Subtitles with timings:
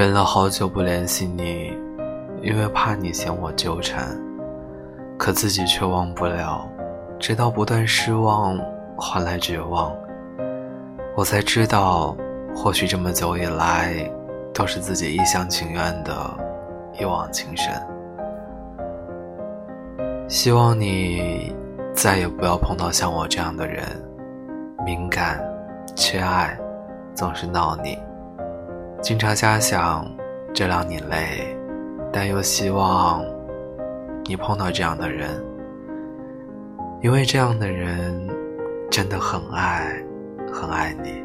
[0.00, 1.78] 忍了好久不联系你，
[2.40, 4.18] 因为怕你嫌我纠缠，
[5.18, 6.66] 可自己却忘不了，
[7.18, 8.58] 直到不断失望
[8.96, 9.94] 换来绝望，
[11.14, 12.16] 我才知道，
[12.56, 14.10] 或许这么久以来，
[14.54, 16.14] 都是自己一厢情愿的
[16.98, 17.70] 一往情深。
[20.30, 21.54] 希望你
[21.92, 23.84] 再也不要碰到像我这样的人，
[24.82, 25.38] 敏感、
[25.94, 26.58] 缺爱，
[27.14, 27.98] 总是闹你。
[29.02, 30.06] 经常瞎想，
[30.52, 31.56] 这让你累，
[32.12, 33.24] 但又希望
[34.26, 35.42] 你碰到这样的人，
[37.02, 38.28] 因为这样的人
[38.90, 40.04] 真的很爱，
[40.52, 41.24] 很爱你。